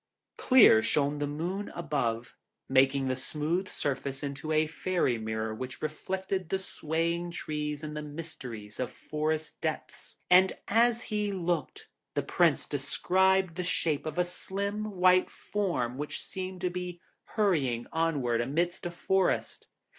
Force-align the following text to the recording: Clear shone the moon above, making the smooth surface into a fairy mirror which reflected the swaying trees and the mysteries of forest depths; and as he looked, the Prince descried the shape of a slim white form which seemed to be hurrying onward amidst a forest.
Clear 0.37 0.81
shone 0.81 1.19
the 1.19 1.27
moon 1.27 1.69
above, 1.75 2.35
making 2.67 3.07
the 3.07 3.15
smooth 3.15 3.67
surface 3.67 4.23
into 4.23 4.51
a 4.51 4.65
fairy 4.65 5.19
mirror 5.19 5.53
which 5.53 5.79
reflected 5.79 6.49
the 6.49 6.57
swaying 6.57 7.29
trees 7.29 7.83
and 7.83 7.95
the 7.95 8.01
mysteries 8.01 8.79
of 8.79 8.89
forest 8.91 9.61
depths; 9.61 10.15
and 10.27 10.53
as 10.67 11.03
he 11.13 11.31
looked, 11.31 11.87
the 12.15 12.23
Prince 12.23 12.67
descried 12.67 13.53
the 13.53 13.63
shape 13.63 14.07
of 14.07 14.17
a 14.17 14.23
slim 14.25 14.85
white 14.85 15.29
form 15.29 15.99
which 15.99 16.23
seemed 16.23 16.61
to 16.61 16.71
be 16.71 16.99
hurrying 17.35 17.85
onward 17.93 18.41
amidst 18.41 18.87
a 18.87 18.91
forest. 18.91 19.67